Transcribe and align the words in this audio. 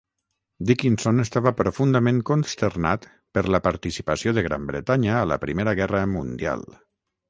Dickinson 0.69 1.23
estava 1.23 1.53
profundament 1.59 2.23
consternat 2.31 3.07
per 3.39 3.45
la 3.57 3.63
participació 3.71 4.37
de 4.39 4.49
Gran 4.51 4.69
Bretanya 4.73 5.17
a 5.23 5.33
la 5.35 5.43
Primera 5.49 5.81
Guerra 5.83 6.07
Mundial. 6.21 6.71